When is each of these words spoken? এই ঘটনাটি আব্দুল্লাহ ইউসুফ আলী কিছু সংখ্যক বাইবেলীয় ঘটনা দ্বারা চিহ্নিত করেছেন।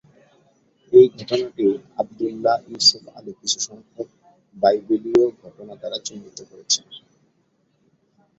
এই 0.93 1.07
ঘটনাটি 1.15 1.65
আব্দুল্লাহ 1.97 2.57
ইউসুফ 2.67 3.03
আলী 3.17 3.31
কিছু 3.39 3.57
সংখ্যক 3.67 4.09
বাইবেলীয় 4.55 5.23
ঘটনা 5.41 5.73
দ্বারা 5.75 5.97
চিহ্নিত 6.05 6.39
করেছেন। 6.49 6.85